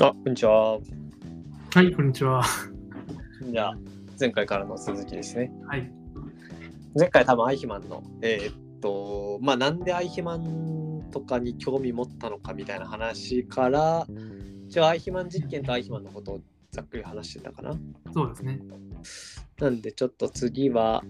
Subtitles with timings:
[0.00, 0.72] あ、こんにちは。
[0.72, 0.80] は
[1.82, 2.42] い、こんにちは。
[3.48, 3.78] じゃあ、
[4.18, 5.52] 前回からの続きですね。
[5.68, 5.88] はい。
[6.98, 14.04] 前回多分アイヒマンの、えーっと、まあ、なんでアイヒマンとかに興味持ったのかみたいな話から、
[14.68, 16.40] 一応アイヒマン実験とアイヒマンのことを
[16.72, 17.78] ざっくり話してたかな。
[18.12, 18.58] そうですね。
[19.60, 21.04] なんでちょっと次は、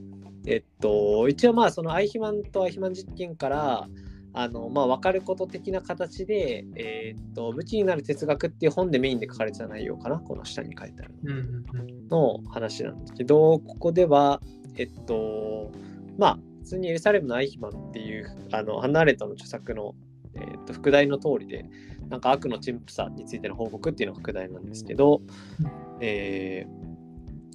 [0.47, 3.89] えっと、一応まあそのアイヒマンとアイヒマン実験から、
[4.37, 11.33] あのまあ、分かること的な形で、えっと、無知になる哲学っていう本でメインで書かれてた内容かな、この下に書いてあるの。
[11.33, 12.09] うんうんうん。
[12.09, 14.41] の話なんですけど、ここでは、
[14.77, 15.71] えっと、
[16.19, 19.95] まあ、普通にエルサレムのアイヒマンっていう、あの、ハンナーレットの著作の、
[20.35, 21.65] えっと、副題の通りで、
[22.09, 25.23] なんか悪の陳腐さについての報告っていうのが副題なんですけど、
[26.01, 26.94] えー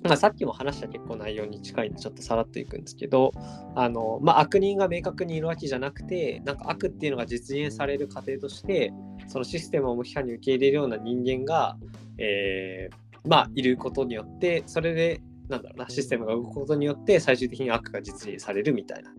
[0.04, 3.34] まあ、さっきも話した結構内容に近いんでちょっとさらっといくんですけど
[3.76, 8.94] あの、まあ、悪人が明確にいるわけじゃなくてなんか悪っていうのが実現される過程として
[9.28, 11.78] そのシステムを無批判に受け入れるような人間が、
[12.18, 19.12] えーまあ、いることによってそれでなんだろうなシステムが動くことによって最終的に悪が実現されるみたいな。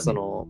[0.00, 0.46] その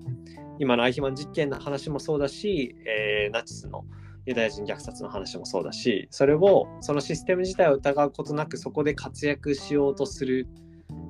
[0.58, 3.84] 今のアイヒマン実験の話もそうだし、えーナチスの
[4.26, 10.48] ユダヤ人虐殺の話もそうだしそれをそのシステム自体を疑うことなくそこで活躍しようとする、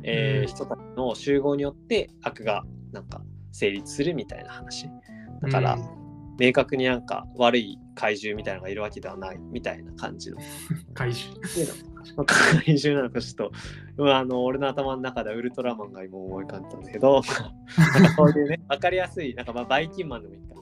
[0.05, 0.47] えーうん。
[0.47, 4.89] 人たちの集合によって悪がなんか成立するみたいな話。
[5.43, 6.07] だから、うん。
[6.39, 10.37] 明確になんか悪い怪獣みたいなのがいるわけではないみたいな感じの。
[10.95, 11.41] 怪獣。
[12.17, 13.51] まあ怪獣なのかちょっ
[13.97, 17.23] と、まあ、あの俺の頭の中ではウルトラマンが今思い浮かんだんですけど。
[17.79, 20.55] なんかそういうね分かりやすいなんかまあバイキンマンでもいいか。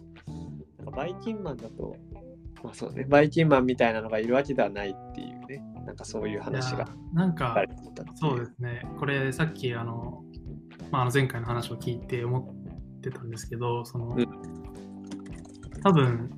[0.78, 1.96] なんかバイキンマンだと
[2.64, 7.62] まあそうねバイキンマンみたいなのがいるわけではないっていうねなんかそういう話がなん書か
[8.16, 8.82] そうですね。
[8.98, 10.24] これさっきあの、
[10.90, 12.40] まあ、あの前回の話を聞いて思
[12.96, 14.26] ってたんですけど、その、うん
[15.82, 16.30] 多分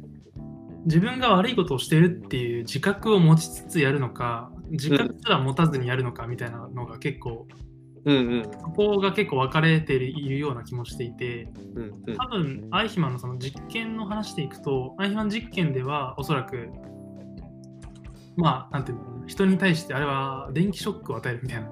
[0.87, 7.76] 自分が悪いことをしてるっていう自覚を持ちつつやるのか、自覚すら持たずにやるのかみたいなのが結構、うん
[8.07, 12.17] うんそこが結構分かれているような気もしていて、うんうん。
[12.17, 16.69] 多分アイヒマンのその実験の話でいくとアイヒマン実験ではおそらく
[18.37, 21.69] まあなんていうの人に対してあれは電気ショックを与えるみたいな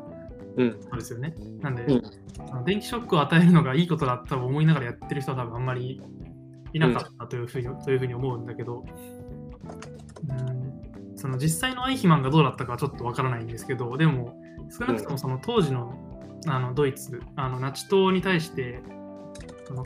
[0.57, 0.73] うん。
[0.73, 1.35] ことですよね。
[1.61, 2.65] なんで、うん。
[2.65, 6.01] 電気ショックを与えるのがいいことだったと思いながらやってる人は多分あんまり
[6.73, 8.85] いなかったというふうに,、というふうに思うんだけど。
[10.29, 10.75] うん。
[11.17, 14.37] その実際のアイヒマンがどうだったかはちょっとわからないんですけどでも
[14.69, 16.14] 少なくともその当時の
[16.47, 18.81] あのドイツあのナチ党に対して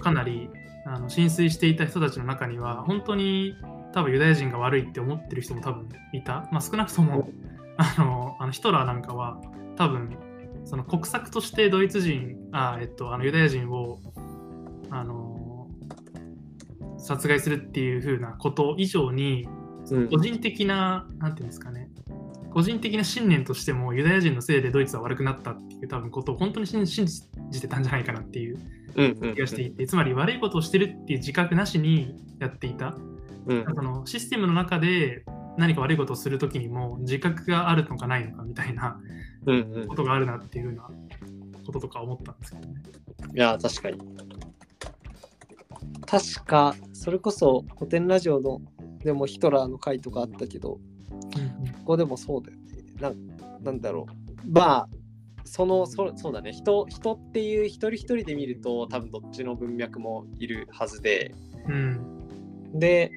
[0.00, 0.50] かなり
[0.86, 3.54] あの浸水していた人たちの中には本当に
[3.92, 7.30] 多分ユダヤ人が悪いって思ってる人も多分いた、まあ、少なくとも
[7.76, 9.40] あのあのヒトラーなんかは
[9.76, 10.16] 多分
[10.64, 14.00] その国策としてドイツ人あ、えっと、あのユダヤ人を
[14.90, 15.68] あの
[16.98, 19.48] 殺害するっていう風なこと以上に
[19.90, 20.08] うん。
[20.08, 21.88] 個人的な、なんていうんですかね、
[22.58, 28.58] 個人的な信念としてもユダヤ人のせいでドイツは悪くなったっていう多分ことを本当に信信じてたんじゃないかなっていう
[28.96, 32.96] うんうん気がしていて、つまり悪いことをしてるっていう自覚なしにやっていた。
[33.46, 35.24] うんそのシステムの中で
[35.56, 39.00] 何か悪いことをするときにも自覚があるのかないのかみたいな
[39.46, 40.90] うんうんことがあるなっていうふうな
[41.64, 42.82] こととか思ったんですけどね。
[43.34, 43.98] いや、確かに。
[46.04, 48.60] 確か、それこそ古典ラジオの
[49.04, 50.80] でもヒトラーの回とかあったけど、こ
[51.88, 52.64] こでもそうだよね。
[53.00, 54.06] なんなんだろ
[54.44, 54.50] う。
[54.50, 54.88] まあ、
[55.44, 61.34] そのそそうだね人、人っていう一人一人で見ると、多分どっちの文脈もいるはずで、
[61.66, 62.28] うん。
[62.74, 63.12] で、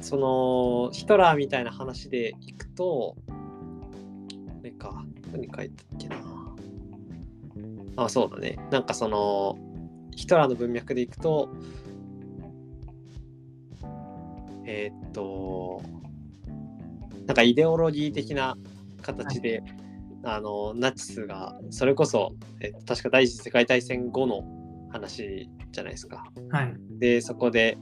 [0.00, 3.32] そのヒトラーみたいな話でいくと、あ
[4.62, 6.16] れか、何書いたっけな。
[7.96, 8.58] あ、そうだね。
[8.70, 9.58] なんかその、
[10.16, 11.50] ヒトラーの文脈でいくと、
[14.64, 15.82] えーっと、
[17.26, 18.56] なんかイデオロギー的な
[19.02, 19.62] 形で、
[20.24, 24.42] あのナチスがそれこそ、え確か第一次世界大戦後の
[24.90, 26.24] 話じゃないですか。
[26.50, 26.74] はい。
[26.98, 27.76] でそこで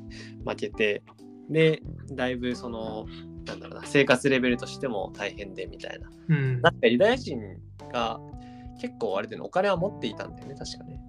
[0.46, 1.02] 負けて
[1.50, 1.82] で
[2.12, 3.06] だいぶその
[3.44, 6.08] なんだろうな生活レベルとしても大変でみたいな。
[6.28, 6.60] うん。
[6.62, 7.40] なんかユダヤ人
[7.92, 8.20] が
[8.80, 11.00] 結構あれでねお金は持っていたんだよね確かね。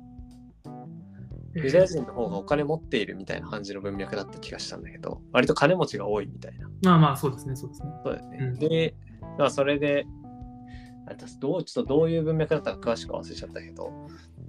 [1.55, 6.69] ユダヤ人の方がお金持っているみたいな感じの文脈だった気がしたんだけど割と金持ちが多いみたいな。
[6.81, 7.89] まあまあ、そうですね、そうですね。
[8.03, 8.37] そうだよね。
[8.41, 10.05] うんで、だからそれで、
[11.07, 13.91] あ私どうちょっとどういう文脈だったか詳しく忘れちゃったけど、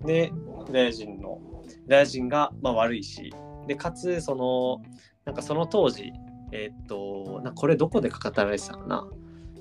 [0.05, 0.33] で、
[0.67, 3.33] ユダヤ人の、ユダヤ人がまあ悪いし、
[3.67, 4.83] で、かつ、その、
[5.25, 6.13] なんかその当時、
[6.53, 9.09] えーっと、なこれどこで語られてたかな？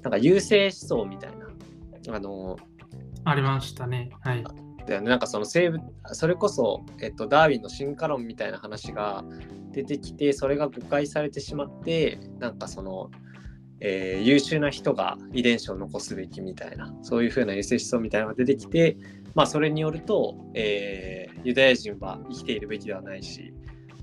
[0.02, 2.58] なんか優勢思想みたいな、あの、
[3.24, 4.12] ありましたね。
[4.22, 4.44] はい。
[4.86, 5.84] だよね、なんかその生物
[6.14, 9.24] それこそ、えっと、ダーウィンの進化論みたいな話が
[9.72, 13.10] 出てきてそれが誤解されてしまってなんかその
[13.80, 18.98] えー優秀な人が遺伝子を残すべきみたいなそういうふうな優勢思想みたいなのが出てきて、
[19.36, 23.54] まあ、それによると、えーユダヤ人は生きているべきではないし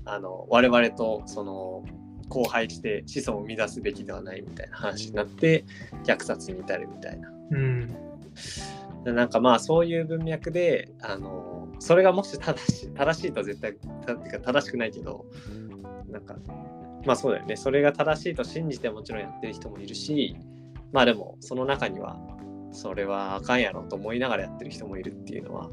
[0.05, 1.83] あの我々とその
[2.27, 5.65] 交配して子孫を生み出すべきではないみたいな話になって
[6.05, 7.29] 虐殺に至るみたいな。
[7.51, 7.95] うん。
[9.03, 13.73] でなんかまあそういう文脈であのそれがもし正しい正しいとは絶対
[14.05, 15.25] たっていうか正しくないけど
[16.09, 16.35] なんか
[17.05, 17.55] まあそうだよね。
[17.55, 20.35] それが正しいと信じてもちろんやってる人もいるし
[20.91, 22.17] まあでもその中には
[22.71, 25.69] それはあかんやろと思いながらやってる人もいるっていうのは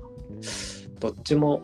[1.00, 1.62] どっちも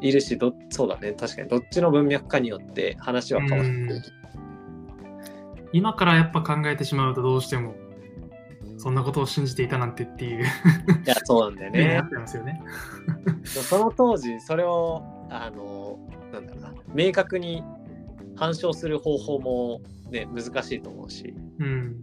[0.00, 1.12] いるしどそうだね。
[1.12, 1.48] 確かに。
[1.48, 4.02] どっちの文脈かによって話は変わってくる。
[5.72, 7.74] 今からやっぱ考えてしまうとどうしても、
[8.78, 10.46] そんなことを信じていたなんてっていう、い
[11.06, 12.08] やそうなんだよね、ねなっ。
[12.08, 12.60] てますよね。
[13.44, 15.98] その当時それをあの
[16.32, 17.62] なんだろうな明確に
[18.36, 19.80] 反証する方法も
[20.10, 21.96] ね難しいと思うしうん。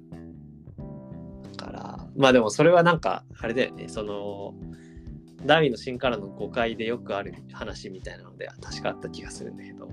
[1.58, 4.54] だからまあでもそれはなんかあれだよねその
[5.46, 9.90] ダーウィンの進化論の誤解でよくある話みたいなのでは確かあった気がするんだけど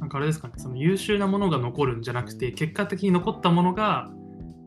[0.00, 4.10] なんかあれですかね、その優秀なものが残るんじゃなくて、結果的に残ったものが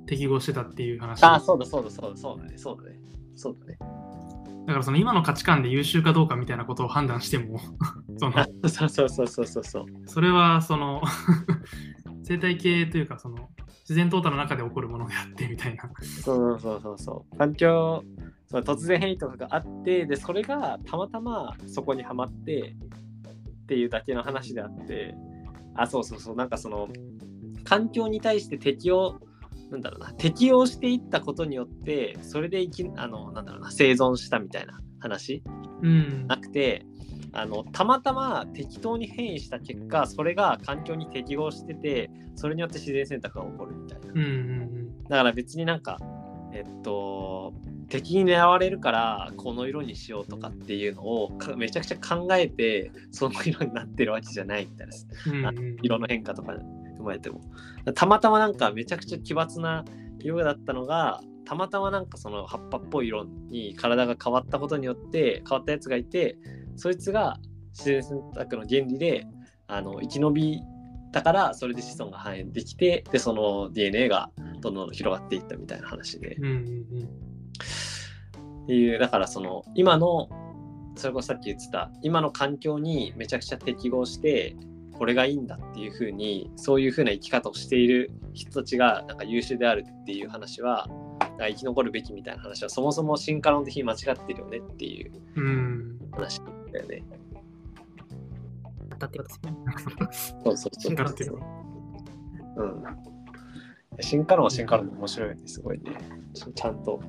[0.10, 1.24] 適合してたっていう話。
[1.24, 2.58] ああそうだそうだそうだそうだね。
[2.58, 3.00] そうだね。
[3.36, 3.78] そうだね。
[4.66, 7.60] だからその今の価値観で優秀かどうかみたいなことを判断しても、
[8.18, 8.34] その
[8.68, 9.86] そうそうそうそうそうそう。
[10.08, 11.04] それはその
[12.24, 13.50] 生態系というかその
[13.82, 15.92] 自然淘汰の中で起こるものであってみたいな。
[16.24, 17.38] そうそうそうそう。
[17.38, 18.04] 環境
[18.48, 22.76] そう突然変異とかがあってでそれがたまたまそこにはまって
[23.64, 25.14] っていうだけの話であって。
[25.76, 26.36] あそうそうそう。
[26.36, 26.90] なんかその
[27.64, 29.20] 環境に対して適応
[29.72, 35.44] なんだろうな適応していったことによってそれで生きあのなんだろうな生存したみたいな話
[35.82, 36.28] うん。
[36.28, 36.86] なくて
[37.32, 45.98] あのたまたま適当に変異した結果それが環境に適合しててそれによって自然選択が起こるみたいなうんうんだから別になんか、
[46.54, 47.52] えっと、
[47.90, 54.94] 敵に狙われるからこの色にしようとかっていうのをかめちゃくちゃ考えてその色になってるわけじゃないみたいな
[55.52, 55.58] うん。
[55.58, 56.54] うんうん色の変化とか
[57.00, 57.42] 踏まえても
[57.96, 59.86] たまたまなんかめちゃくちゃ奇抜な
[60.20, 66.38] 色だったのがたまたまなんかその葉っぱっぽい色に体が変わったことによって変わったやつがいて
[66.76, 67.40] そいつが
[67.72, 69.26] 自然選択の原理で
[69.68, 70.62] あの生き延び
[71.12, 74.30] たからそれで子孫が繁栄できてでその DNA が
[74.62, 76.36] どんどん広がっていったみたいな話で。
[76.36, 77.10] うんうん。
[78.64, 80.30] っていうだからその今の
[80.96, 84.56] それこそさっき言ってた今の環境にめちゃくちゃ適合して
[85.00, 90.90] これがいいんだっていうふうにそういうふうな生き方をしている人たちがなんか優秀であるっていう話は
[91.40, 93.98] 生き残るべきみたいな話はそもそも進化論的に間違っ
[94.28, 95.46] てるよねっていううん。
[95.46, 96.00] うん。
[96.12, 96.42] 話
[96.74, 97.04] だよね。
[99.00, 100.44] だってことですよね。
[100.44, 101.64] そうそうそう進化論っていうのは。
[102.58, 104.04] うん。
[104.04, 105.92] 進化論は進化論で面白いよね、すごいね。
[106.34, 107.02] ちちゃんと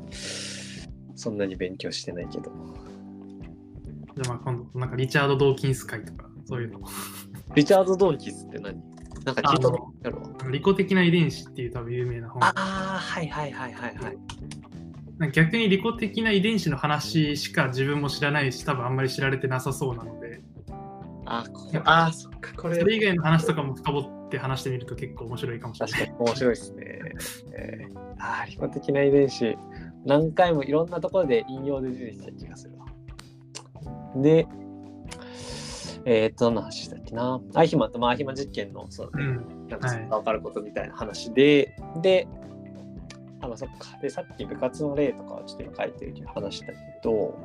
[1.17, 2.53] そんなに勉強してないけど。
[4.15, 6.81] じゃあまあ今度、なんかリチャード・ドーキンス会とか、そういうの。
[7.55, 8.82] リチャード・ドンキスって何？
[9.25, 10.50] なんか聞いたことあるわ。
[10.50, 12.43] 利己的な遺伝子っていう多分有名な本。
[12.43, 15.32] ああ、はいはいはいはいはい。
[15.32, 20.41] 逆に利己的な遺伝子の話しか自分も知らないし、多分あんまり知られてなさそうなので、
[21.26, 21.44] あ
[21.85, 26.00] あー、そっか、これそれ以外の話とかも深掘って話してみると結構面白いかもしれない。
[26.00, 26.85] 確かに面白いですね。
[27.52, 29.59] えー、ああ、利己的な遺伝子、
[30.07, 32.87] 何回もいろんなところで引用で出てきた気がするわ。
[34.16, 34.47] で、
[36.12, 37.40] えー、どんな話だっけな。
[37.55, 39.69] アイヒマンとまあアイヒマン実験の、そうだね、うん。
[39.69, 42.26] なんか分かることみたいな話で、で、
[43.40, 43.97] あ、まあそっか。
[44.02, 46.75] で、さっき部活の例とかはちょっと今書いてるけど話だけ
[47.05, 47.38] ど、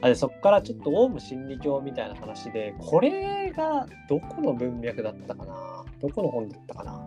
[0.00, 6.98] あでそこからちょっとオウム真理教みたいな話で、これがどこの文脈だったかなどこの本だったかな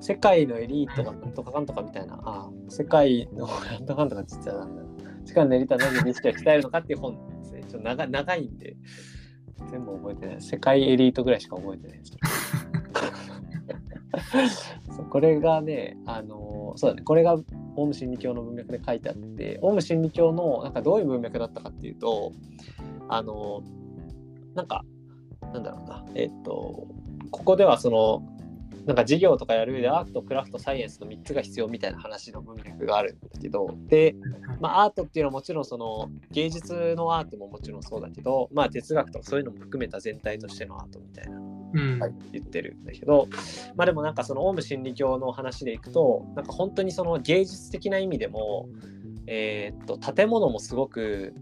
[0.00, 5.28] 世界のエリートがなんとかかんとかみたいな、あ世界のなんとかかんとかって言ったらなんだろう。
[5.28, 7.62] 世界のエリートはなぜ意識を鍛えるのかっていう本ですね。
[7.68, 8.76] ちょっと長長いんで、
[9.70, 10.40] 全部覚えてない。
[10.40, 12.16] 世界エリートぐらいしか覚えてないです。
[14.96, 17.36] そうこれがね、あのそうだね、これが
[17.76, 22.32] オウム真理教の文脈で書いてあって、オウム真理教のなんかどういう文脈だったかっていうと、
[23.08, 23.62] あの
[24.54, 24.84] なんか、
[25.52, 26.88] なんだろうな、えっと、
[27.30, 28.22] ここではその、
[28.88, 34.16] なんか授業とかやる上でアート、クラフト、サイエンスの3つが必要みたいな話の文脈があるんだけど、で、
[34.60, 41.98] まあ、アートっていうのはもちろんその芸術のアートももちろんそうだけど、まあ、哲学とかそういうのも含めた全体としてのアートみたいなうん。
[42.32, 43.28] 言ってるんだけど、
[43.76, 48.70] まあでもなんかそのオウム真理教の話でいくとなんか本当にその芸術的な意味でも、
[49.26, 51.34] えーっと建物もすごく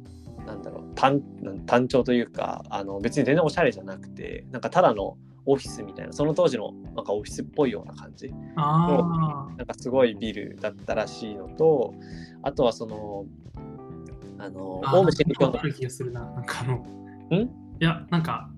[0.45, 1.23] なんだろう単
[1.67, 8.33] 単調というかあの別に全然おしゃれじゃなくてなんかただのオフィスみたいな、その当時のなんかオフィスっぽいような感じ。
[8.57, 11.95] あなんかすごいビルだったらしいのと、
[12.43, 13.25] あとはその、
[14.39, 14.97] あの、あ。
[14.97, 16.21] オウム真理教のある気がするな。
[16.21, 17.43] なんかあの、ん？
[17.43, 17.49] い
[17.79, 18.51] や、なんか、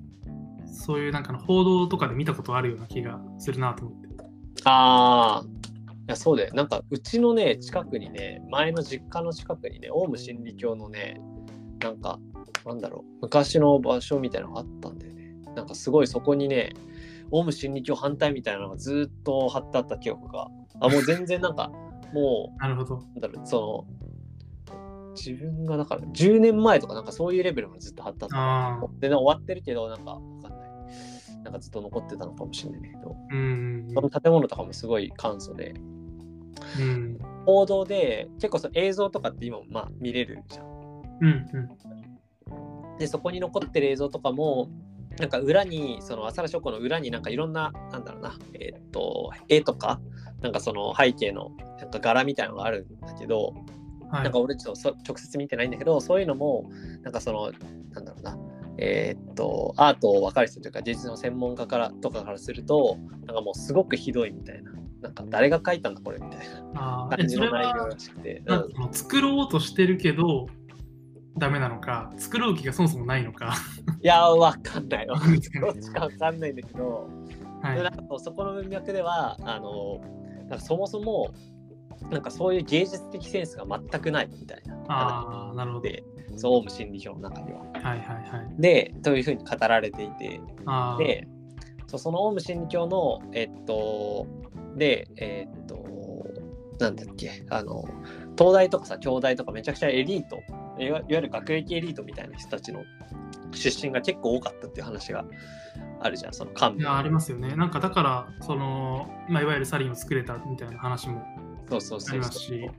[0.67, 4.09] そういうなんかの報道とかで見たことあるような気がするなと思って。
[4.65, 5.47] ああ、い
[6.09, 6.55] やそうだよ。
[6.55, 11.21] なんかうちのね、近くにね、前の実家の近くにね、オウム真理教のね、
[11.81, 12.19] なんか、
[12.67, 15.18] なんだろう、昔の場所みたいなのがあったんだよね。
[15.59, 16.73] なんかすごいそこにね、
[17.31, 20.47] オウム真理教反対みたいなのがずっと貼ってあった記憶が。
[20.81, 21.71] あ、もう全然なんか、
[22.15, 22.97] もなるほど。
[22.97, 23.87] う、なんだろう、そ
[24.71, 29.09] の、自分がだから10年前とかなんかそういうレベルまでずっと貼ってあった。
[29.09, 30.69] で、終わってるけど、なんかわかんない。
[31.43, 35.75] なんかずっと残ってたのかもしれないけど、うんその建物とかもすごい簡素で、
[36.79, 36.83] うん。
[36.83, 37.19] うん。
[37.47, 40.67] 報道で結構その映像とかって今もまあ見れるじゃん。
[41.21, 42.99] うんうん。
[42.99, 44.69] でそこに残ってる映像とかも
[45.19, 50.01] なんか裏にその浅田書庫の裏になんかいろんななんだろうなえーっと絵とか
[50.43, 53.55] なんかその背景のなんか柄みたいなのがあるんだけど、
[54.11, 54.23] はい。
[54.23, 56.71] なんか俺ちょっとそ直接見てないんだけどそういうのも
[57.03, 57.53] なんかその
[57.91, 58.39] なんだろうな
[58.79, 62.97] えーっとアートを分かる人というか芸術の専門家からとかからすると
[63.27, 64.73] なんかもうすごくひどいみたいな
[65.03, 66.41] なんか誰が書いたんだこれみたい
[66.75, 70.47] な感じの内容らしくて、うん作ろうとしてるけど、
[71.39, 73.55] ダメなのか、作ろう気がそもそもないのか。
[74.01, 75.51] いやわかんないわどっち
[75.93, 77.09] かわかんないんだけど、
[77.63, 80.01] はいでなんかそこの文脈ではあの
[80.49, 81.33] なんかそもそも
[82.11, 85.83] なんかそういう芸術的センスが全くないみたいなああ、なるほど。
[85.83, 86.05] で
[86.37, 87.61] そうオウム真理教の中には。
[87.61, 88.61] はいはいはい。
[88.61, 90.41] でというふうに語られていて。
[90.99, 91.29] で
[91.89, 94.27] そうそのオウム真理教のえっと
[94.77, 95.85] でえっと
[96.79, 97.85] なんだっけあの
[98.39, 100.41] 東大とかさ京大とかめちゃくちゃエリート
[100.79, 102.85] いわゆる学歴エリートみたいな人たちの
[103.53, 105.25] 出身が結構多かったっていう話が
[106.01, 107.57] あるじゃんその幹部いやありますよね。
[107.57, 111.25] なんかだから、その、まあ、いわゆるサリンを作れたみたいな話も
[111.69, 112.71] そうそうあそうそうりますし。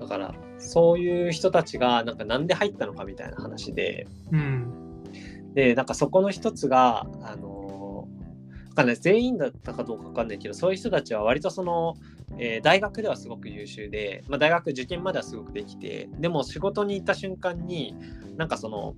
[0.00, 5.04] だからそういう人たちがなんかなんで入ったのかみたいな話でうん。
[5.54, 8.08] でなんかそこの一つがあの
[8.70, 11.94] わかんない全員だったかどうかわかんないけどそういう人たちは割とその、
[12.38, 17.94] えー大学ではすごく優秀で、まあ、大学受験まではすごくできてでも仕事に行った瞬間に
[18.36, 18.94] なんかその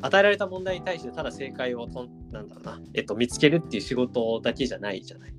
[0.00, 5.34] 与えられた問題に対してただ正解をとんなんだろうな、えっと、見つけるっていう仕事だけじゃないじゃない。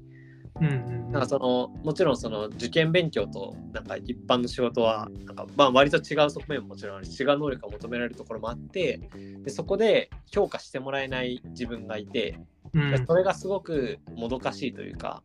[0.61, 0.69] うんう
[1.09, 1.11] ん。
[1.11, 9.09] なんかそのもちろんその受験勉強となんか一般の仕事はなんかまあ割と違う側面ももちろんあるし違う能力が求められるところもあって
[9.43, 12.39] でそこで評価してもらえない自分がいて
[12.73, 15.23] うんでそれがすごくもどかしいというか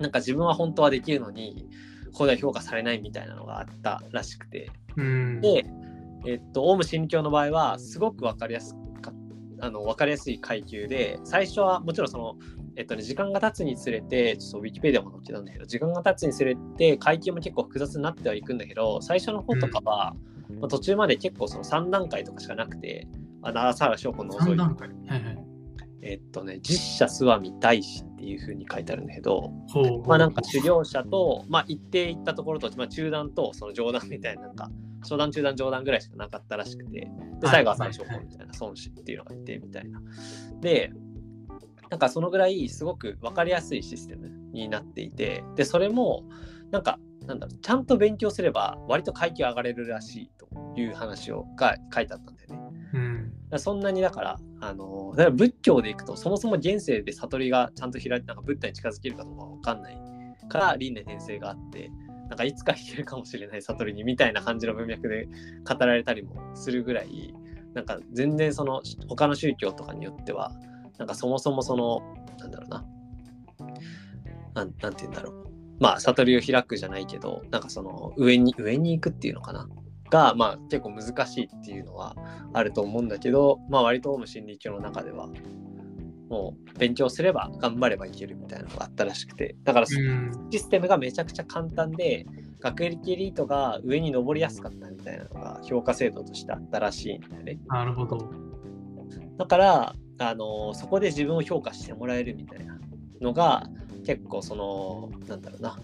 [0.00, 1.68] なんか自分は本当はできるのに
[2.12, 5.40] ここでは評価されないみたいなのがあったらしくてうん。
[5.40, 5.64] で、
[6.26, 9.12] えっと、オウム真理教の場合はすごく分かりやすか
[9.60, 12.34] あの分かりやすい階級で最初はもちろんその、
[12.76, 20.14] えっとね、時間が経つにつれてちょっとウィキペディアも載ってたんだけど時間が経つにつれて階級も結構複雑になってはいくんだけど最初の方とかは、
[20.60, 23.06] まあ、途中まで結構その3段階とかしかなくて
[23.42, 24.88] あの浅原翔子の3段階。
[24.88, 25.49] はいはい。
[26.02, 29.52] えっとね、実写諏訪見大師っていう風に書いてあるんだけど。
[30.06, 34.70] まあなんか修行者と、まあ一定行ったところと、まあ中段とその上段みたいな、なんか、
[35.02, 40.00] 初段、中段、上段ぐらいしかなかったらしくて、で、最後は三章法みたいな、孫子っていうのがいて、みたいな。
[40.60, 40.92] で、
[41.90, 46.24] なんかそのぐらいすごく分かりやすいシステムになっていて、で、それも、
[46.70, 52.39] なんか、なんだろう、ちゃんと勉強すれば、割と階級上がれるらしいという話をが書いてあったんだ
[53.58, 59.98] そんなにだから、あのだから仏教でいくと、そもそも現世で悟りがちゃんと開いて、なんかブッダに近づけるかどうかわかんない
[60.48, 61.90] から、輪廻転生があって、
[62.28, 65.28] なんかいつか行けるかもしれない悟りにみたいな感じの文脈で
[65.68, 67.34] 語られたりもするぐらい、
[67.74, 70.52] なんか全然その他の宗教とかによっては、
[70.98, 72.00] なんかそもそもその、
[72.38, 72.84] なんだろうな、
[74.54, 75.50] なんなんて言うんだろう。
[75.80, 79.66] まあ、悟りを開くじゃないけど、なんかその上に、上に行くっていうのかな。
[80.10, 82.14] が、まあ結構難しいっていうのは
[82.52, 85.28] あると思うんだけど、まあ割とオウム真理教の中では、
[86.28, 90.50] もう勉強すれば頑張ればいけるみたいなのがあったらしくて、だからうん。
[90.50, 92.26] システムがめちゃくちゃ簡単で、
[92.60, 97.58] 学歴エリートが上に登りやすかったみたいなのが評価制度としてあったらしいんだよね。
[97.66, 98.18] なるほど。
[99.38, 102.78] だから、あのそこで自分を評価してもらえるみたいな
[103.22, 103.66] のが
[104.04, 105.78] 結構そのなんだろうな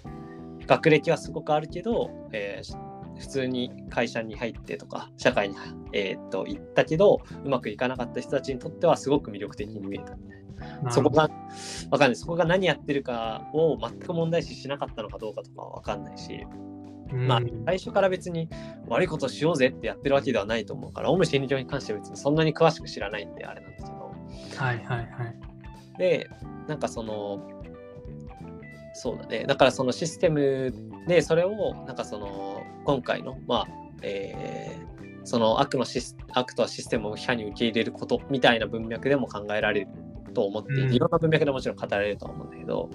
[0.67, 5.57] 学歴はすごくあるけど、えー普通に会社に入ってとか社会に、
[5.93, 10.17] えーっと行ったけどうまくいかなかった人たちにとってはすごく魅力的に見えた。
[10.91, 11.31] そこが
[11.91, 12.17] わかんない。
[12.17, 16.47] そこが何やってるかを全く問題視しなかったのかどうかとかはわかんないし、
[17.13, 17.27] うん。
[17.29, 18.49] まあ最初から別に
[18.89, 23.97] 悪いことしようぜってやってるわけではないと思うからオウム真理教に関しては別にそんなに詳しく知らないんであれなんですけど。
[24.57, 25.09] はいはいはい。
[25.99, 26.29] で、
[26.69, 27.51] なんかその、
[28.95, 29.45] そうだね。
[29.47, 30.73] だからそのシステム
[31.07, 32.56] で、それを、なんかその、
[32.87, 33.69] 今回の、まあ、
[34.03, 39.89] えーその悪のシス悪とはシステムを批判に受け入れることみたいな文脈でも考えられる
[40.35, 42.91] と思っていろんな文脈でもちろん語られるとは思うんだけど、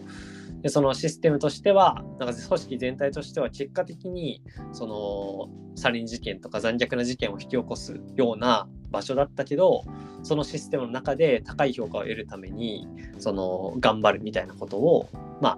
[0.62, 9.84] でそのシステムとしては、なんか組織全体としては結果的にそのサリン事件とか残虐な事件を引き起こすような場所だったけど、
[10.24, 15.10] そのシステムの中で高い評価を得るためにその頑張るみたいなことを、
[15.42, 15.58] まあ、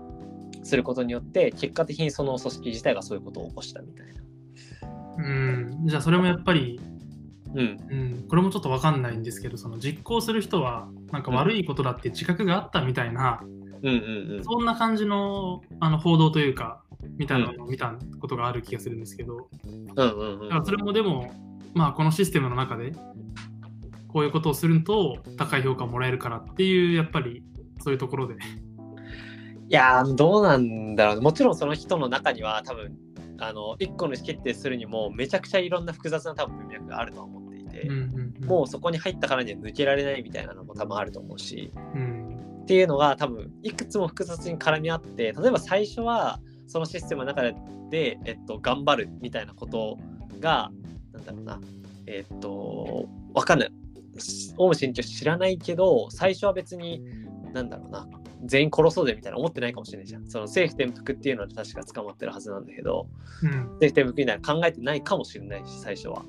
[0.63, 4.22] することによって結果的にその組織自体がそういうことを起こしたみたいな。
[5.17, 6.79] うん、じゃあそれもやっぱり、
[7.55, 14.43] うん、うん、これもちょっとわかんないんですけど、その実行する人はなんか悪いことだって自覚があったみたいな、うんうんうん。
[14.43, 16.81] そんな感じのあの報道というか、
[17.17, 20.49] みたいなのを見たことがある気がするんですけど、うんうんうん。
[20.49, 21.31] だからそれもでも、
[21.73, 22.93] まあこのシステムの中で、
[24.07, 27.43] こういうことをすると高い評価をもらえるからっていう、やっぱり
[27.83, 28.35] そういうところで。
[28.35, 28.37] い
[29.69, 31.21] やーどうなんだろう。
[31.21, 32.95] もちろんその人の中には多分
[33.47, 37.89] あの1個の意思決定するにもめちゃくちゃいろんな複雑な多分文脈があるとは思っていて、
[38.45, 47.41] もうそこに入ったからには抜けられないみたいなのも多分あると思うしうん、っていうのが多分いくつも複雑に絡み合って例えば最初はそのシステムの中
[47.89, 49.97] で、えっと、頑張るみたいなこと
[50.39, 50.71] が
[51.11, 51.59] なんだろうな
[52.07, 53.71] えっとわかんない。
[54.57, 57.01] オウム真理教知らないけど最初は別に
[57.51, 58.07] なんだろうな
[58.45, 60.27] 全員殺そうぜみたいな思ってないかもしれないじゃん。
[60.27, 63.07] その政府転覆っていうのは確か捕まってるはずなんだけど
[63.41, 66.23] うん、政府転覆みたいな考えてないかもしれないし最初は。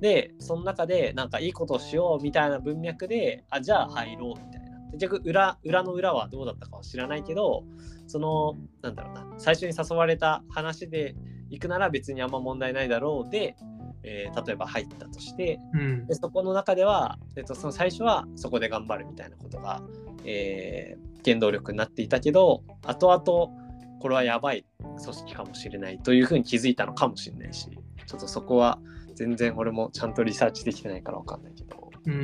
[0.00, 4.66] でその中でなんかいいことをしようみたいな文脈であじゃあ入ろうみたいな。
[4.92, 7.64] 結局裏裏の裏はどうだったかは知らないけど
[8.06, 9.34] そのなんだろうな。
[9.38, 11.14] 最初に誘われた話で
[11.50, 13.56] 行くなら別にあんま問題ないだろうで、
[14.02, 16.06] えー例えば入ったとしてうん。
[16.06, 19.82] でそこの中では、えっと、その最初はそこで頑張るみたいなことが、
[20.24, 27.68] えー原動力になっていたけど後々これはやばい組織かもしれないというふうに気づいたのかもしれないし
[28.06, 28.78] ちょっとそこは
[29.14, 31.90] 全然俺もちゃんとリサーチできてないから分かんないけど。
[32.06, 32.16] うんう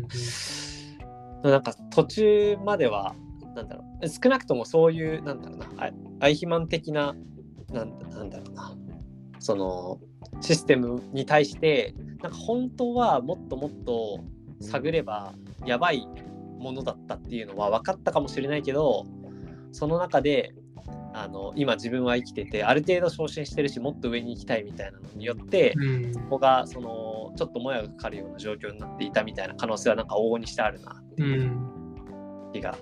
[0.00, 0.08] ん
[1.50, 3.14] なんか途中までは
[3.54, 7.14] なんだろう少なくともそういうなんだろうなあアイヒマン的な
[7.70, 8.74] なんなんだろうな
[9.38, 10.00] その
[10.40, 14.20] システムに対してなんか本当はもっともっと
[14.60, 15.34] 探れば
[15.66, 16.08] やばい
[16.64, 19.06] ものだったっていうのは分かったかもしれないけど
[19.72, 20.54] その中で
[21.12, 26.12] あの今自分は生きててある程度昇進してるしもっと上に行きたいみたいなのによってうん。
[26.12, 32.50] そこがそのちょっともやがかかるような状況になっていたみたいな可能性はなんか往々にしてあるなってういうん。
[32.52, 32.76] 気が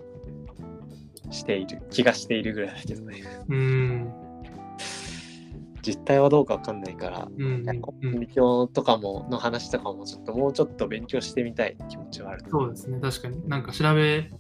[1.31, 3.23] している気がしているぐらいだけどね。
[3.49, 4.22] うん
[5.83, 8.21] 実態はどうかわかんないからうんうんうん。
[8.21, 13.49] 理教とかもの話とかもちょっともうちょっと勉強してみたい気持ちはあるそうですね、確かに。
[13.49, 14.31] なんか調べ、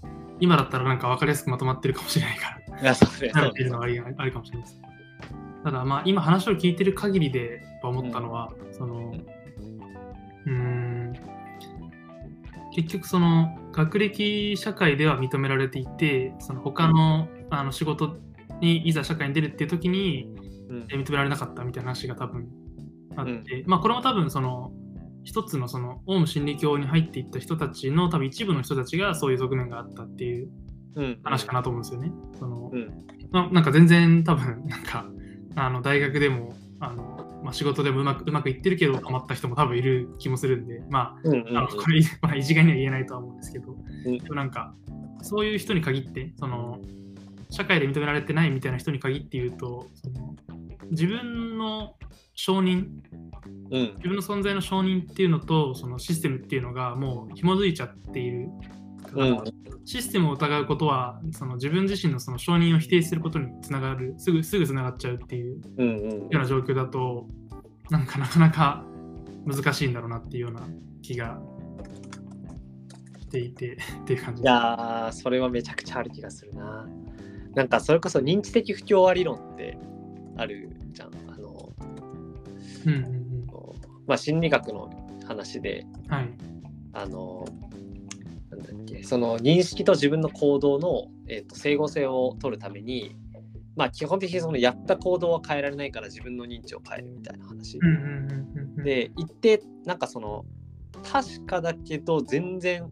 [0.40, 3.32] 今だったらなんか分かりやすくまとまってるかもしれないから、 いやそうね。
[3.32, 4.80] 調べてるのはありあるかもしれないです。
[5.64, 9.14] ただ、まあ、今話を聞いてる限りで思ったのは、その、
[10.46, 11.12] うーん、
[12.74, 18.16] 結局その、学歴社会では認められていて、その他のあの仕事
[18.60, 20.28] にいざ社会に出るっていう時に、
[20.68, 22.48] 認められなかったみたいな話が多分
[23.16, 24.72] あって、まあこれも多分その
[25.24, 30.50] 一つのそのオウム真理教に入っていった人たちの多分一部の人たちがそういう側面があったっていう
[30.94, 31.18] うん。
[31.22, 32.12] 話かなと思うんですよね。
[32.38, 32.70] その
[33.50, 35.06] なんか全然多分なんか
[35.54, 43.74] あの大学でもあの、まあ、仕事でもうまくうまくいってるけどハマった人も多分いる気もするんでまああのこれ、まあ、一概には言えないとは思うんですけど、
[44.06, 44.18] うん。
[44.18, 44.74] でもなんか
[45.22, 46.78] そういう人に限ってその
[47.50, 50.34] 社会で認められてないみたいな人に限って言うとその
[50.92, 51.96] 自分の
[52.34, 52.86] 承認
[53.70, 53.94] うん。
[53.96, 58.48] 自分の存在の承認っていうのとそのシステムっていうのがもう紐づいちゃっている、
[59.14, 59.42] うん。
[59.84, 64.14] システムを疑うことはその自分自身のその承認を否定することにつながる。
[64.18, 67.26] すぐすぐつながっちゃうっていうような状況だと
[67.90, 68.84] なんかなかなか
[69.44, 70.62] 難しいんだろうなっていうような
[71.02, 71.40] 気が
[73.20, 76.86] していてっていう感じいやーそれはめちゃくちゃある気がするな。
[77.54, 79.76] なんかそれこそ認知的不協和理論って
[80.36, 81.10] あるじゃん。
[81.28, 81.68] あの
[82.86, 83.32] うんうん
[84.06, 84.90] まあ心理学の
[85.26, 86.28] 話でうんはい。
[86.94, 87.46] あの
[88.50, 93.16] なんだっけその認識と自分の行動の、えー、と整合性を取るために
[93.76, 98.84] まあ基本的にそのやった行動は変えられないから自分の認知を変えるみたいな話、うんうんうんうんうん。
[98.84, 100.44] で一定なんかその
[101.02, 102.88] 確かだけど全然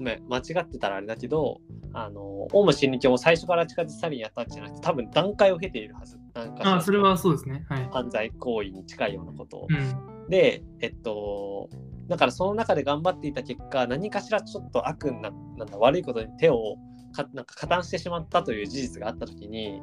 [0.00, 1.60] 間違ってたらあれだけど
[1.92, 2.20] あの
[2.52, 6.18] オウム真理教も最初から地下鉄サリンやったんじゃなくて多分段階を経ているはず。
[6.34, 7.64] なんかあそれはそうですね。
[7.68, 7.88] はい。
[7.92, 9.58] 犯罪行為に近いようなこと。
[9.58, 10.28] を、うん。
[10.28, 11.68] でえっと
[12.08, 16.76] だからその中で頑張っていた結果何かしらちょっと悪ななんだ悪いことに手を
[17.12, 19.82] かなんか加担してしまったという事実があった時に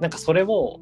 [0.00, 0.80] なんかそれを、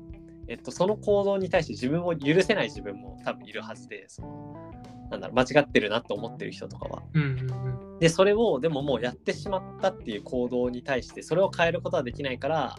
[0.48, 4.72] えっと、その行動に対して自分を許せない自分も多分いるはずでその
[5.10, 7.02] なんだろう間違ってるなと思ってる人とかは。
[7.14, 12.76] うんうんでそれをでももうやってしまったっていう行動に対してそれを変えることはできないから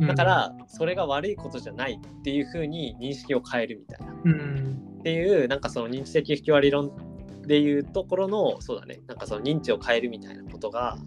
[0.00, 0.08] うん。
[0.08, 4.12] だからそれが悪いことじゃないっていうふうに認識を変えるみたいな。
[4.24, 6.90] うん、っていうなんかその認知的不協和理論
[7.46, 10.98] でいうところのそうだねなんかその認知を変えるみたいなことが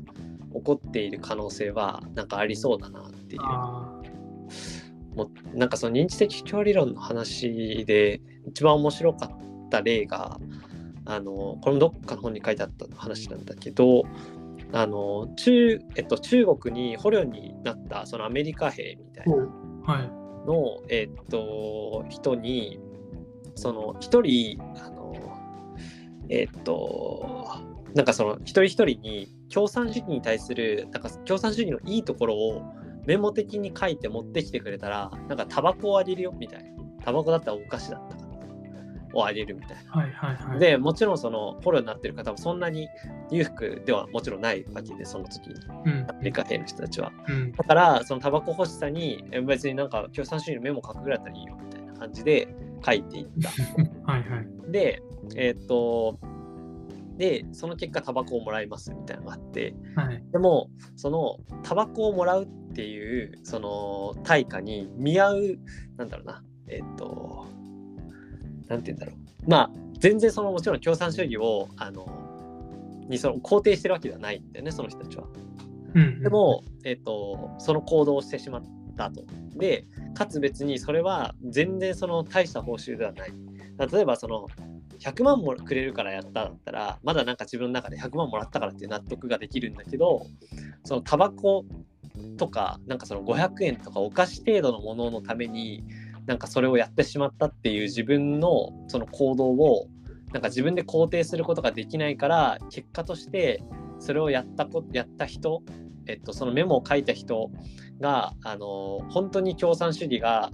[0.53, 4.01] 起こっている可能性はなんかありそうだなっていうあ
[5.25, 10.39] もうなんかその認知的不協和理論の話で一番面白かった例が
[11.05, 14.03] あのこれもどっかの本に書いてあった話なんだけど
[14.71, 19.35] あの中,、えっと、中国に捕虜になったそのアメリカ兵みたいな
[19.85, 20.19] あ、はい。
[20.45, 22.79] の、えっと、人に、
[23.55, 25.15] その、一人、あの、
[26.29, 27.47] えっと、
[27.95, 32.63] なんかその、一人一人に共産主義に対する、なんか共産主義のいいところを
[33.09, 36.69] メモ的に書いて持ってきてくれたら、なんかタバコをあげるよ、みたいな。
[37.03, 38.29] タバコだったらお菓子だったかな。
[39.15, 39.91] をあげるみたいな。
[39.91, 40.59] はいはいはい。
[40.59, 42.87] で、もちろんその、捕虜になってる方もそんなに
[43.31, 47.11] 裕福ではもちろんないわけで、その時に、うんアメリカ兵の人たちは。
[47.27, 52.47] うんだから、そのタバコ欲しさに、え別になんか共産主義のメモ書くぐらいだったらいいよみたいな感じで
[52.85, 53.49] 書いていった。
[54.05, 54.71] はいはい。
[54.71, 55.01] で、
[55.35, 56.19] えーっと、
[57.19, 60.23] で、その結果タバコをもらいますみたいなのがあって、はい。
[60.31, 65.59] でも、そのタバコをもらうっていう、その対価に見合う、
[65.97, 67.45] なんだろうな、えーっと、
[68.67, 69.49] なんて言うんだろう。
[69.49, 72.07] まあ、全然そのもちろん共産主義を、あの、
[73.09, 75.25] にその肯定してるわけではないんだよね、その人たちは。
[75.93, 78.63] うんうんで、も、えっと、その行動をしてしまっ
[78.95, 79.25] たと。
[79.57, 83.33] で、かつ別にそれは全然その大した報酬ではない。
[83.91, 84.47] 例えばその
[84.99, 90.25] 100万もくれるからやっただったら、まだなんか自分の中で100万もらったからっていう納得ができるんだけど、
[90.83, 91.65] そのタバコ
[92.37, 95.83] とか、なんかその500円とかお菓子程度のもののために、
[96.25, 99.87] なんかそれをやってしまったっていう自分のその行動を、
[100.31, 103.63] なんか自分で肯定することができないから、結果として
[103.99, 105.63] それをやったこやった人
[106.09, 107.51] えっと、そのメモを書いた人
[107.99, 110.51] が、あの本当に共産主義が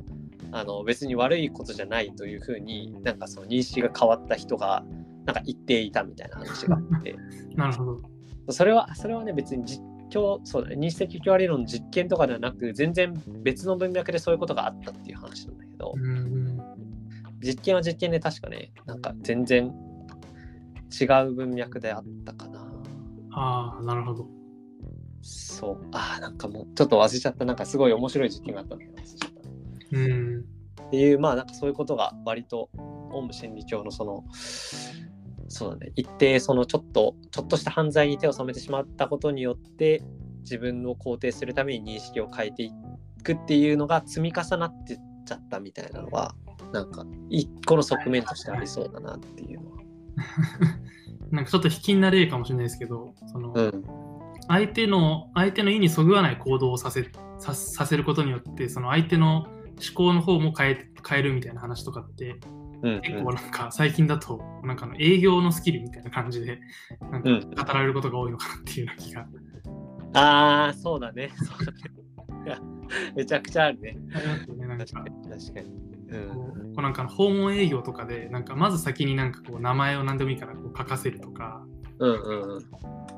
[0.55, 4.85] あの別に悪いことじゃないというふうになんかその認識が変わった人が
[5.25, 7.15] なんか言っていたみたいな話があって
[7.55, 8.01] なるほど。
[8.53, 13.13] それはそれはね別に実況そうだね認知的共和理論の実験とかではなく全然
[13.43, 16.61] 別の文脈でそういうことがあったっていう話なんだけどうんうん。
[17.41, 19.73] 実験は実験で確かねなんか全然
[21.01, 22.71] 違う文脈であったかな。
[23.31, 24.27] ああ、なるほど。
[25.21, 25.87] そう。
[25.91, 27.43] ああ、なんかもう、ちょっと忘れちゃった。
[27.43, 28.95] なんかすごい面白い実験があったんだけど。
[29.95, 30.45] うん。
[30.87, 32.69] っていう、まあなんかそういうことが割と、
[33.11, 34.23] オウム真理教のその、
[35.47, 40.03] そうだね、一定そのちょっと、ちょっとした犯罪に手を染めてしまったことによって、
[40.41, 42.71] 自分を肯定するために認識を変えてい
[43.23, 46.35] くっていうのが積み重なってっちゃったみたいなのは、
[46.71, 49.77] なんか一個の側面としてありそうだなっていうのは。
[51.31, 53.83] なんかちょっと卑近な例かもしれないですけど、その、うん。
[54.47, 59.47] 相手の相手の意にそぐわない行動をさせささせることによってその相手の
[59.81, 62.39] 思考の方も変え変えるみたいな話とかって
[62.81, 66.59] うん、結構なんか最近だとなんかあの営業のスキルみたいな感じで
[67.11, 69.25] なんか語られることが多いのかなっていうような気が
[70.13, 71.31] ああ、そうだね。
[71.35, 72.59] そうだね
[73.15, 73.97] めちゃくちゃあるね。
[74.13, 74.67] ありますよね。
[74.67, 75.65] なんか確かに。
[76.09, 76.29] う。
[76.29, 81.63] こうんこうなんか訪問営業とかでなんかまず先になんかこう名前を何でもいいからこう書かせるとか
[81.99, 82.65] うんうんうん。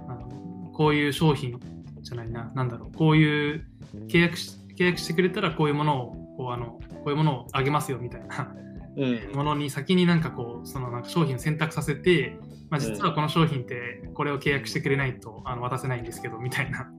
[0.08, 1.60] あのこういう商品
[2.02, 3.67] じゃないな、なんだろう、こういう
[4.08, 8.54] 契約し契約してくれたらこういうものをこうあのこういうものをあげますよみたいな
[8.97, 9.32] うん。
[9.36, 12.38] ものに先になんかこうそのなんか商品を選択させて、
[12.69, 16.89] まあ、実はこの商品ってこれを契約してくれないとあの渡せないんですけどみたいな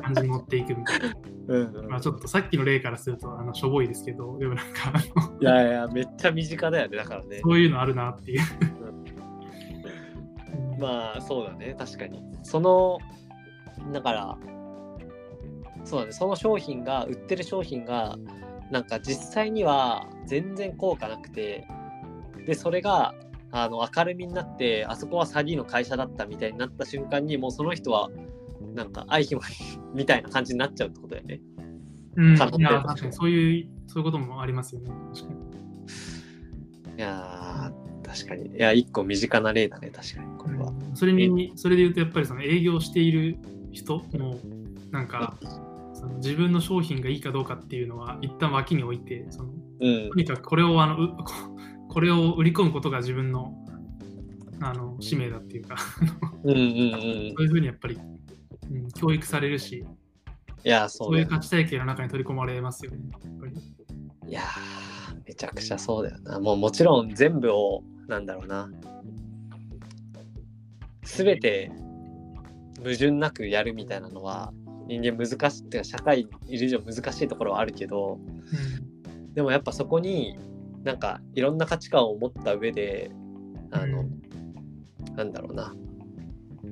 [0.00, 1.14] 感じに持っていくみたいな、
[1.48, 4.92] うんうんまあ、ちょっとさっきの例からするとあのしょぼいですけどでもなんか
[5.40, 7.40] いやいや、めっちゃ身近だよね、だからね。
[7.42, 8.40] そういうのあるなっていう。
[10.78, 12.22] まあ、そうだね、確かに。
[12.42, 12.98] その、
[13.92, 14.38] だから、
[15.84, 18.16] そうだね、その商品が、売ってる商品が、
[18.70, 21.66] なんか実際には全然効果なくて、
[22.46, 23.14] で、それが、
[23.50, 28.10] あの明るみになって、あそこは詐欺の会社だったみたいになった瞬間に、もうその人は、
[28.74, 29.40] なんか、愛姫
[29.94, 31.40] みたいな感じになっちゃうってことだよね。
[32.16, 34.90] うん、いや確かにそういうそういうこともありますよね。
[35.12, 35.44] 確かに
[36.96, 38.56] いやー、確かに。
[38.56, 40.72] いや、一個身近な例だね、確かに、これは。
[40.94, 43.36] それに、それで言うと、やっぱりその営業している
[43.72, 44.38] 人も、
[44.92, 45.36] なんか、
[46.04, 50.14] その自分の商品がいいかどうかっていうのは、一旦脇に置いて、そのうんと。
[50.16, 51.24] にかくこれをあのうこ
[51.88, 53.54] これを売り込むことが自分の
[54.60, 55.76] あの使命だっていうか
[56.44, 56.60] うんうんうん。
[56.60, 57.98] そういうふうにやっぱり、
[58.70, 59.84] うん、教育されるし
[60.64, 63.52] いや、そそうういうだよね価値体系の中に取り込まれますよねやっぱり
[64.26, 66.40] いやー、めちゃくちゃそうだよな。
[66.40, 68.70] もうもちろん全部を、なんだろうな。
[71.04, 71.70] すべて
[72.78, 74.52] 矛盾なくやるみたいなのは、
[74.86, 78.18] 人間難しいっていうか社会にいる以上難しいところはあるけど、
[79.34, 80.38] でもやっぱそこに
[80.82, 83.10] なんかいろんな価値観を持った上で、
[83.70, 84.04] あの、
[85.16, 85.74] なんだろうな。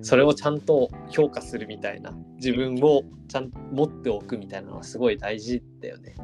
[0.00, 6.16] それをちゃんと評価するみたいな自分をちゃんと持っておくみたいなのはすごい大事だよね。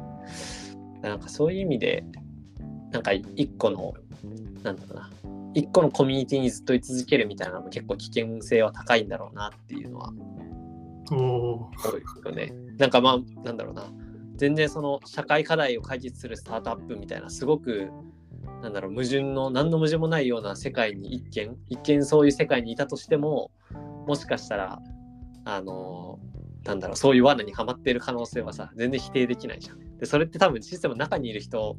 [1.01, 2.03] なんかそういう意味で
[2.91, 3.93] なんか一個の
[4.63, 5.09] なんだろうな
[5.53, 10.11] 一個のコミュニティにずっと居続けるみたいなのも結構危険性は高いんだろうなっていうのは
[11.11, 11.71] うん、おお思
[12.23, 12.53] うよね。
[12.77, 13.91] なんかまあなんだろうな
[14.35, 17.89] 全然その社会課題を解決するスタートアップみたいなすごく
[18.61, 23.51] なんだろう矛盾の何の矛盾もないような世界に一見一見そういう世界にいたとしても
[24.07, 24.79] もしかしたら
[25.45, 26.19] あの
[26.63, 29.97] なんだろうそういう罠にはまっている可能性はさ全然否定できないじゃん。
[29.97, 31.77] でそれって多分システムの中にいる人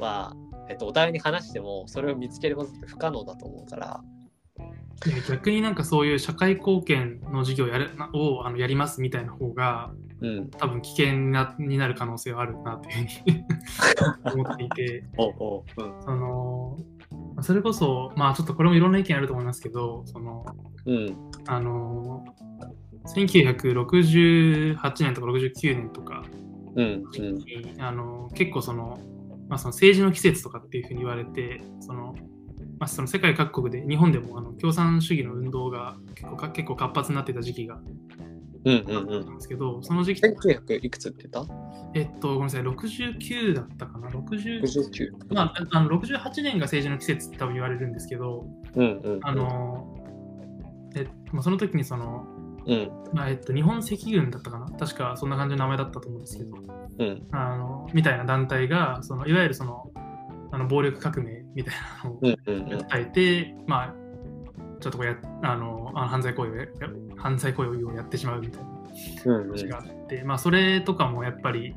[0.00, 0.34] は、
[0.70, 4.00] えっと、お互いに話してもそれを見つけることって不可能だと思うから
[5.28, 10.50] 逆になんかそういう社会貢献の授業やるなをあのやりますみたいな方がうん。
[10.50, 13.44] 多分危険なになる可能性はあるなというふうに
[14.42, 15.04] 思っていて。
[15.16, 16.02] おうおううん。
[16.02, 16.78] その
[17.34, 20.44] まあそれこそまあちょっとこれもいろんな意見あると思いますけどその
[20.86, 21.16] うん。
[21.46, 22.24] あの
[23.06, 26.24] 1968年とか69年とか
[26.74, 28.98] うんに、あの結構その,、
[29.48, 32.14] まあ、その政治の季節とかっていうふうに言われてその、
[32.78, 37.80] まあ、その世界各国で日本でもあの共産主義の運動が結構か結構活発になってた時期が
[38.64, 41.52] うんうんあったうんんですけど、その時期、1900いくつって言った？
[41.94, 45.34] えっと、ごめんなさい、69だったかな、60、?69。
[45.34, 49.20] まあ、あの68年が政治の季節って多分言われるんですけど、うんうん。
[49.22, 49.96] あの、
[50.96, 52.26] えまあ、その時にその、
[52.66, 52.90] うん。
[53.14, 54.66] まあえっと、日本赤軍だったかな？
[54.78, 56.56] 確かそんな感じの名前だったと思うんですけど、
[56.98, 57.26] うん。
[57.30, 59.90] あのみたいな団体がそのいわゆるその
[60.58, 62.20] あの暴力革命みたいなのを。
[62.20, 63.94] 訴えて、まあ
[64.80, 66.66] ちょっとこうやあのあの犯罪行為をや
[67.16, 68.62] 犯罪行為をやってしまうみたい
[69.24, 71.74] な話があって、まあそれとかもやっぱり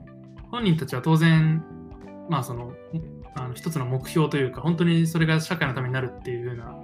[0.49, 1.63] 本人たちは当然
[2.29, 2.73] まあその
[3.35, 6.75] あの一つの目標というか本当にそれが社会のためになるっていうような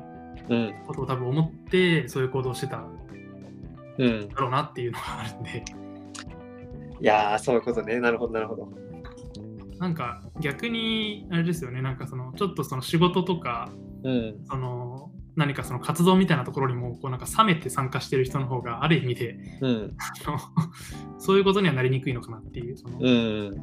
[0.49, 2.83] うんことを多分思ってそういう行動をしてた。
[3.97, 4.03] だ
[4.35, 5.63] ろうなっていうのがあるんで
[7.01, 7.99] いやー、そういうことね。
[7.99, 8.69] なるほど、なるほど。
[9.79, 13.69] なんか逆にあれですよねなんかそのちょっとその仕事とか
[14.03, 14.45] うん。
[14.49, 19.97] その何かその活動みたいなところにもこうなんか冷めて参加してる人の方がある意味でうん。
[21.19, 23.55] そういうことにはなりにくいのかなっていうその、うん。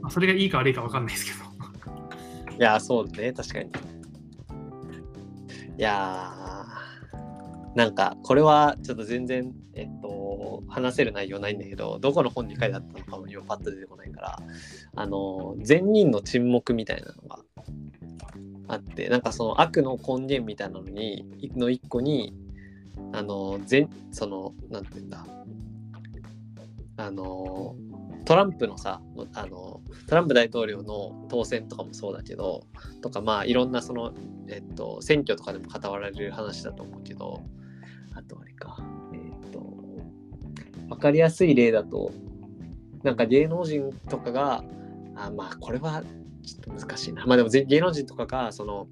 [0.00, 1.54] まあ、それがいいか悪いか分かんないですけど
[2.58, 3.32] いやー、そうだね。
[3.32, 3.70] 確かに。
[5.76, 6.43] いやー、
[7.74, 14.38] なんか、これはちょっと全然、えっと、話せる内容ないんだけど、どこの本に書いてあったのかも今パッと出てこないから、
[14.94, 17.38] あの、善人の沈黙みたいなのが
[18.68, 22.32] あって、なんかその悪の根源みたいなのに、の一個に、
[23.12, 25.26] あの、善、その、なんて言うんだ、
[26.96, 27.74] あの、
[28.24, 29.00] トランプのさ、
[29.34, 32.66] あの、トランプ大統領の当選とかもそうだけど、
[33.02, 34.14] とかまあいろんなその、
[34.48, 37.42] えっと、選挙とかでも語られる話だと思うけど、
[38.14, 38.78] あとあれか、
[39.12, 39.62] えっと、
[40.88, 42.12] わかりやすい例だと、
[43.02, 44.64] なんか芸能人とかが、
[45.16, 46.02] あまあこれは
[46.44, 47.26] ちょっと難しいな。
[47.26, 48.86] まあでもぜ芸能人とかが、その、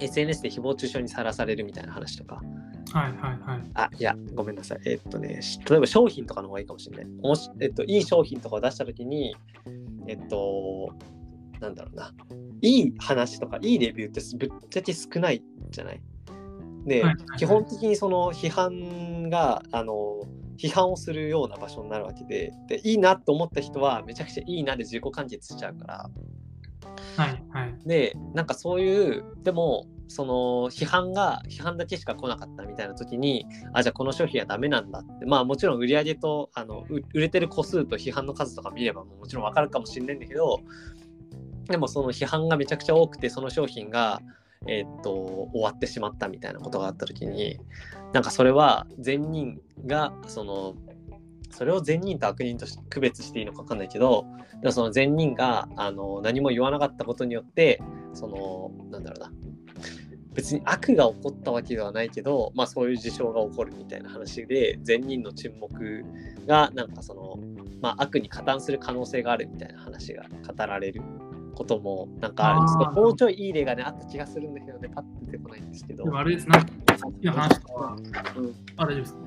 [0.00, 2.42] SNS で誹謗中傷にさらされるみたいな話とか、
[2.92, 4.80] はいはいはいあ、いや、ごめんなさい。
[4.86, 7.06] えっとね、し例えば商品とかの方がいいかもしれない。
[7.06, 9.36] もし、えっと、いい商品とかを出したときに、
[10.06, 10.90] えっと、
[11.60, 12.12] なんだろうな、
[12.62, 16.00] いい話とか、いいレビューってぶっちゃけ少ないじゃない？
[16.88, 17.38] で、はいはいはい。
[17.38, 20.20] 基本的にその批判が、あの、
[20.58, 26.10] 批判をするような場所になるわけで、で、いいなと思った人は、めちゃくちゃいいなで自己完結しちゃうから、
[27.16, 27.74] はいはい。
[27.86, 30.34] でなんかそういうでもその
[30.70, 35.26] 批判が批判だけしか来なかったみたいな時にあじゃあこの商品はダメなんだって。
[35.26, 40.60] まあもちろん売り上げとあのう売れてる個数と批判の数とか見ればもちろんわかるかもしれないんだけど
[41.68, 44.22] でもその批判がめちゃくちゃ多くてその商品が
[44.66, 45.12] えーっと
[45.52, 47.58] 終わってしまったみたいなことがあった時に
[48.12, 50.74] なんかそれは善人がその
[51.50, 54.26] それを善人と悪人と区別していいのか分かんないけど
[54.62, 57.80] でその善人があの何も言わなかったことによって
[58.14, 59.32] そのなんだろうな
[60.34, 66.04] 別に悪が起こったわけではないけど、まあ、そういう事象が起こるみたいな話で善人の沈黙
[66.46, 67.38] がなんかその、
[67.80, 71.02] まあ、悪に加担する可能性があるみたいな話が語られる。
[71.58, 72.66] こともなんかあー。
[72.66, 76.04] ちょっともうちょいいい例がねあった気がするんだけどねパッと出てこないんですけど。
[76.04, 76.48] でもあれです。
[76.48, 76.64] な、さ
[77.08, 77.96] っきの話とは、
[78.36, 78.54] うん。
[78.76, 79.14] あ、大丈夫です。
[79.14, 79.20] か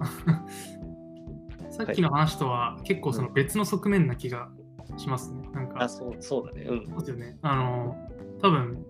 [1.72, 4.50] さっきの話とは結構その別の側面な気が
[4.98, 5.50] しますね。
[5.54, 6.64] なんか、あそうそうだね。
[6.70, 6.86] うん。
[6.88, 7.38] そうですよね。
[7.42, 7.98] あの、
[8.42, 8.86] 多分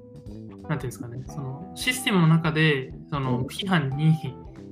[0.69, 3.45] なんていうんですかね、そのシステムの中で、そのうん。
[3.47, 4.15] 批判に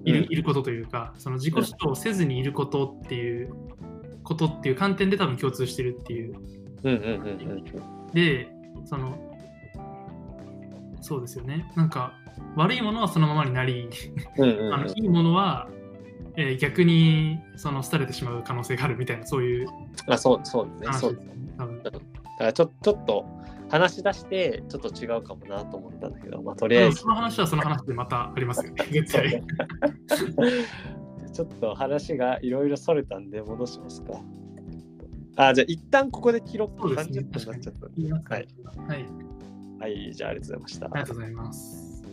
[0.05, 0.25] いる,、うん。
[0.25, 3.53] いることというか、その自己主張をせずにいることっていう
[4.23, 6.35] ことっていう観点で多分共通してるっていう。
[6.83, 6.93] うん。
[6.93, 7.01] うん。
[7.01, 7.29] うん。
[7.29, 8.13] うん。
[8.13, 9.17] で、その、
[11.01, 11.71] そうですよね。
[11.75, 12.13] なんか、
[12.55, 13.89] 悪いものはそのままになり、
[14.37, 15.67] あのいいものは、
[16.35, 19.67] えー逆にその廃れてしまう可能性があるみたいな、そういう
[20.07, 21.19] あそうそうですよね。
[21.57, 21.99] 多分だか
[22.39, 23.25] らちょちょっと
[23.69, 28.85] 話し出してちょっと違うかもなと思ったんだけどまあとりあえずその話はその話でまたありますよね。
[28.91, 29.43] 絶対。
[31.31, 34.13] ちょっと話がいろいろそれたんで戻しますか。
[35.39, 37.87] あ、じゃあ一旦ここで記録そうですね30分になっちゃった。
[37.95, 38.47] 言いますかはい。
[38.89, 39.05] はい。
[39.79, 40.85] はい、じゃあありがとうございました。
[40.85, 42.03] ありがとうございます。